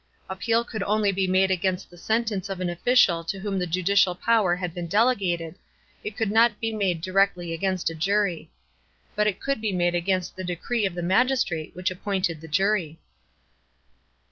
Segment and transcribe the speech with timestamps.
[0.27, 4.55] Appeal could only be made against the sentence of an official to whom judicial power
[4.55, 5.53] had been delegated,
[6.03, 8.49] it could not be made directly against a jury;
[9.15, 12.99] but it could be made against the decree of the magistrate which appointed the jury.